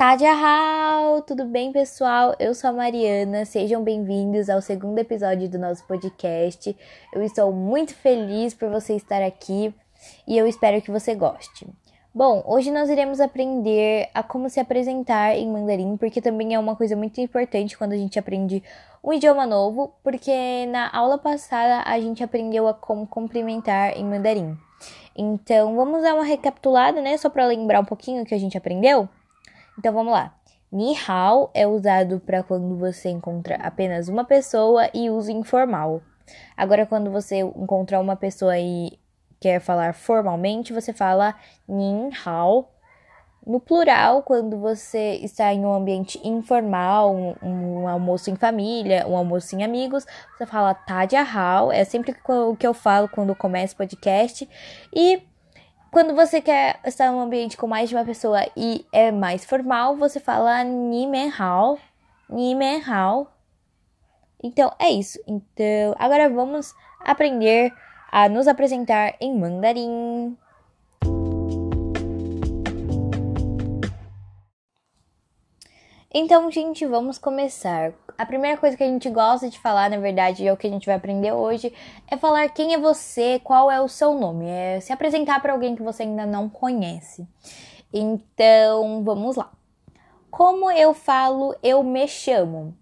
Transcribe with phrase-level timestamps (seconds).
[0.00, 1.20] Tadjahau!
[1.20, 2.34] Tudo bem, pessoal?
[2.38, 3.44] Eu sou a Mariana.
[3.44, 6.74] Sejam bem-vindos ao segundo episódio do nosso podcast.
[7.12, 9.74] Eu estou muito feliz por você estar aqui
[10.26, 11.68] e eu espero que você goste.
[12.14, 16.74] Bom, hoje nós iremos aprender a como se apresentar em mandarim, porque também é uma
[16.74, 18.62] coisa muito importante quando a gente aprende
[19.04, 24.56] um idioma novo, porque na aula passada a gente aprendeu a como cumprimentar em mandarim.
[25.14, 28.56] Então, vamos dar uma recapitulada, né, só para lembrar um pouquinho o que a gente
[28.56, 29.06] aprendeu?
[29.80, 30.34] Então vamos lá.
[30.70, 36.02] Ni hao é usado para quando você encontra apenas uma pessoa e uso informal.
[36.54, 38.98] Agora, quando você encontra uma pessoa e
[39.40, 41.34] quer falar formalmente, você fala
[41.66, 42.70] Nin hao.
[43.46, 49.16] No plural, quando você está em um ambiente informal, um, um almoço em família, um
[49.16, 50.06] almoço em amigos,
[50.36, 51.72] você fala Tadia hao.
[51.72, 54.46] É sempre o que eu falo quando começo o podcast.
[54.94, 55.22] E
[55.90, 59.44] quando você quer estar em um ambiente com mais de uma pessoa e é mais
[59.44, 61.78] formal, você fala ni men hao,
[62.28, 63.26] ni men hao.
[64.42, 65.18] Então é isso.
[65.26, 67.74] Então, agora vamos aprender
[68.10, 70.36] a nos apresentar em mandarim.
[76.12, 77.92] Então, gente, vamos começar.
[78.20, 80.70] A primeira coisa que a gente gosta de falar, na verdade, é o que a
[80.70, 81.72] gente vai aprender hoje,
[82.06, 85.74] é falar quem é você, qual é o seu nome, é se apresentar para alguém
[85.74, 87.26] que você ainda não conhece.
[87.90, 89.50] Então, vamos lá.
[90.30, 92.76] Como eu falo eu me chamo?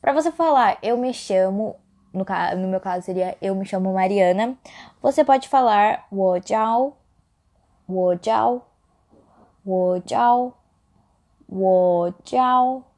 [0.00, 1.76] Para você falar eu me chamo,
[2.12, 4.58] no, no, meu caso seria eu me chamo Mariana,
[5.00, 6.96] você pode falar wo jiao,
[7.88, 8.66] wo jiao,
[9.64, 10.52] wo jiao,
[11.48, 12.91] wo jiao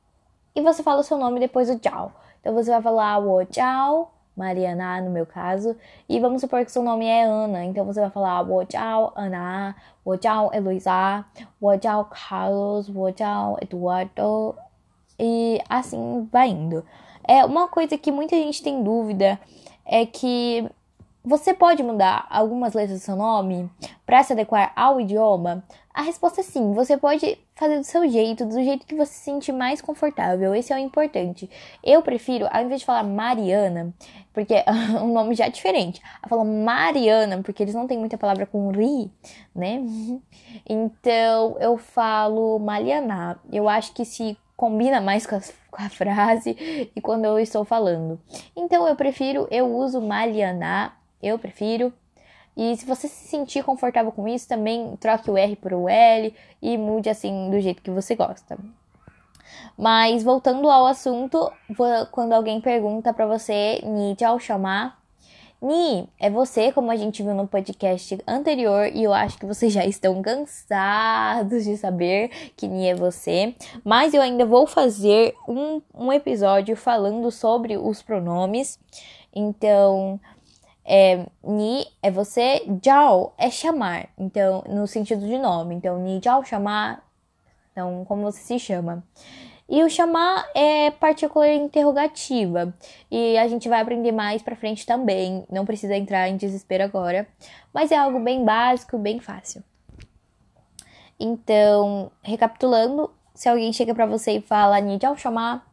[0.54, 2.12] e você fala o seu nome depois do tchau.
[2.40, 5.76] Então você vai falar o tchau, Mariana no meu caso,
[6.08, 9.74] e vamos supor que seu nome é Ana, então você vai falar o tchau, Ana,
[10.04, 11.24] o tchau, Heloísa,
[11.60, 14.54] o tchau, Carlos, o tchau, Eduardo,
[15.18, 16.84] e assim vai indo.
[17.26, 19.38] É uma coisa que muita gente tem dúvida
[19.86, 20.68] é que
[21.24, 23.70] você pode mudar algumas letras do seu nome
[24.04, 25.64] para se adequar ao idioma?
[25.94, 26.74] A resposta é sim.
[26.74, 30.54] Você pode fazer do seu jeito, do jeito que você se sente mais confortável.
[30.54, 31.48] Esse é o importante.
[31.82, 33.94] Eu prefiro, ao invés de falar Mariana,
[34.34, 34.62] porque
[35.00, 38.70] um nome já é diferente, eu falo Mariana, porque eles não têm muita palavra com
[38.70, 39.10] ri,
[39.54, 39.82] né?
[40.68, 43.40] Então eu falo Mariana.
[43.50, 45.40] Eu acho que se combina mais com a,
[45.70, 48.20] com a, frase e quando eu estou falando.
[48.54, 50.92] Então eu prefiro, eu uso Mariana
[51.26, 51.92] eu prefiro.
[52.56, 56.32] E se você se sentir confortável com isso, também troque o R por o L
[56.62, 58.56] e mude assim do jeito que você gosta.
[59.76, 61.50] Mas voltando ao assunto,
[62.12, 65.02] quando alguém pergunta para você Ni ao chamar,
[65.60, 69.72] Ni é você, como a gente viu no podcast anterior, e eu acho que vocês
[69.72, 73.54] já estão cansados de saber que Ni é você.
[73.82, 78.78] Mas eu ainda vou fazer um, um episódio falando sobre os pronomes.
[79.34, 80.20] Então,
[80.84, 85.74] é, ni é você, jiao é chamar, então no sentido de nome.
[85.74, 87.02] Então ni jiao chamar,
[87.72, 89.02] então como você se chama.
[89.66, 92.74] E o chamar é particular interrogativa.
[93.10, 95.46] E a gente vai aprender mais pra frente também.
[95.50, 97.26] Não precisa entrar em desespero agora.
[97.72, 99.64] Mas é algo bem básico, bem fácil.
[101.18, 105.66] Então, recapitulando, se alguém chega para você e fala ni jiao chamar,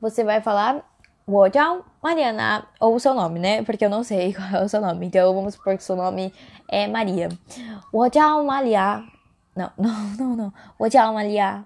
[0.00, 0.82] você vai falar
[1.26, 3.62] Wojao Mariana, ou o seu nome, né?
[3.62, 5.06] Porque eu não sei qual é o seu nome.
[5.06, 6.32] Então vamos supor que o seu nome
[6.68, 7.28] é Maria.
[7.92, 9.02] Wojao Maria.
[9.56, 10.52] Não, não, não, não.
[10.80, 11.64] Wojao Maria.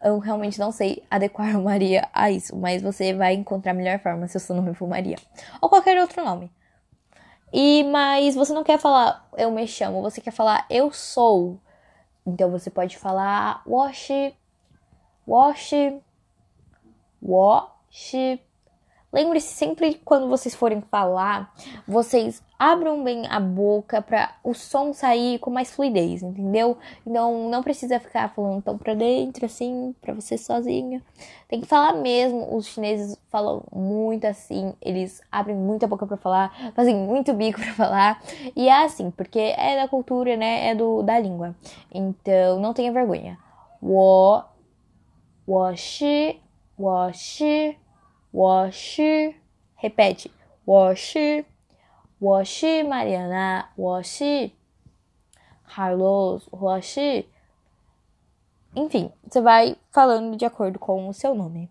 [0.00, 4.28] Eu realmente não sei adequar Maria a isso, mas você vai encontrar a melhor forma
[4.28, 5.16] se o seu nome for Maria.
[5.60, 6.48] Ou qualquer outro nome.
[7.52, 11.58] E mas você não quer falar eu me chamo, você quer falar eu sou.
[12.24, 14.32] Então você pode falar washi
[15.26, 16.00] washi
[17.20, 18.45] washi
[19.12, 21.54] Lembre-se sempre quando vocês forem falar,
[21.86, 26.76] vocês abram bem a boca para o som sair com mais fluidez, entendeu?
[27.06, 31.00] Então não precisa ficar falando tão para dentro assim, para você sozinho.
[31.48, 32.54] Tem que falar mesmo.
[32.54, 37.74] Os chineses falam muito assim, eles abrem muita boca para falar, fazem muito bico para
[37.74, 38.22] falar.
[38.56, 40.68] E é assim, porque é da cultura, né?
[40.68, 41.54] É do da língua.
[41.92, 43.38] Então não tenha vergonha.
[43.80, 44.42] Wo,
[45.46, 46.40] wo shi,
[46.76, 47.85] wo shi 我是
[49.81, 50.29] repete
[50.63, 51.43] 我是
[52.19, 54.51] 我是 Mariana 我是
[55.67, 57.25] Carlos 我是
[58.75, 61.69] enfim você vai falando de acordo com o seu nome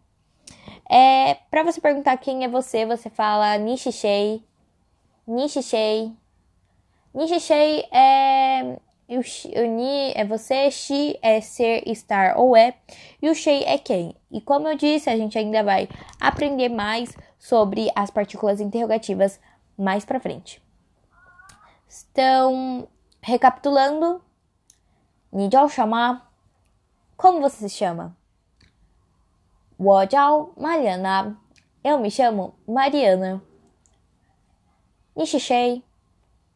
[0.88, 4.42] é para você perguntar quem é você você fala Nishishei
[5.26, 6.12] Nishishei
[7.14, 12.75] Nishishei é e o ni é você, shi é ser, estar ou é,
[13.21, 14.15] e o shei é quem.
[14.31, 15.87] E como eu disse, a gente ainda vai
[16.19, 19.39] aprender mais sobre as partículas interrogativas
[19.77, 20.59] mais para frente.
[22.11, 22.87] Então,
[23.21, 24.23] recapitulando,
[25.31, 26.33] ni jiao chamar,
[27.15, 28.17] como você se chama?
[29.77, 31.37] Wo jiao Mariana,
[31.83, 33.39] eu me chamo Mariana.
[35.15, 35.83] Ni shi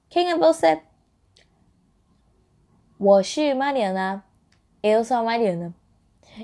[0.10, 0.82] quem é você?
[3.02, 4.22] 我是 Mariana.
[4.84, 5.74] Eu sou a Mariana.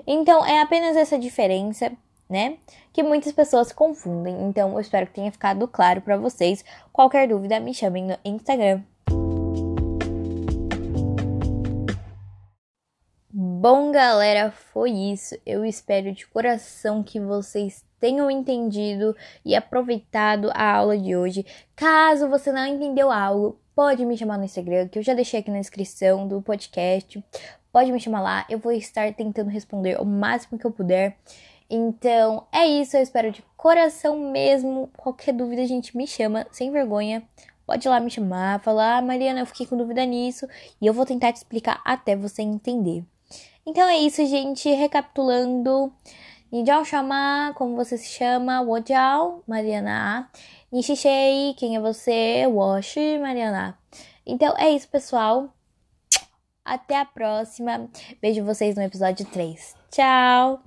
[0.07, 1.91] Então, é apenas essa diferença,
[2.29, 2.59] né?
[2.93, 4.41] Que muitas pessoas confundem.
[4.43, 6.63] Então, eu espero que tenha ficado claro para vocês.
[6.93, 8.81] Qualquer dúvida, me chamem no Instagram.
[13.29, 15.35] Bom, galera, foi isso.
[15.45, 21.43] Eu espero de coração que vocês tenham entendido e aproveitado a aula de hoje.
[21.75, 25.49] Caso você não entendeu algo, pode me chamar no Instagram, que eu já deixei aqui
[25.49, 27.23] na descrição do podcast.
[27.71, 31.17] Pode me chamar lá, eu vou estar tentando responder o máximo que eu puder.
[31.67, 34.87] Então é isso, eu espero de coração mesmo.
[34.95, 37.23] Qualquer dúvida, a gente me chama, sem vergonha.
[37.65, 40.47] Pode ir lá me chamar, falar, ah, Mariana, eu fiquei com dúvida nisso,
[40.79, 43.03] e eu vou tentar te explicar até você entender.
[43.65, 44.69] Então é isso, gente.
[44.69, 45.91] Recapitulando.
[46.51, 48.61] Nijao Shama, como você se chama?
[49.47, 50.29] Mariana.
[50.71, 52.45] Nishishei, quem é você?
[52.47, 53.77] Woshi, Mariana.
[54.25, 55.53] Então é isso, pessoal.
[56.63, 57.87] Até a próxima.
[58.21, 59.75] Vejo vocês no episódio 3.
[59.91, 60.64] Tchau!